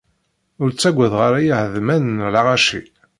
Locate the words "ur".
0.61-0.69